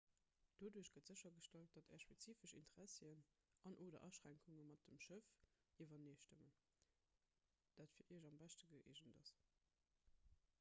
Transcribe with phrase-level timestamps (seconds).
[0.61, 3.21] doduerch gëtt séchergestallt datt är spezifesch interessien
[3.71, 5.29] an/oder aschränkunge mat dem schëff
[5.85, 6.57] iwwereneestëmmen
[7.83, 9.35] dat fir iech am beschte gëeegent ass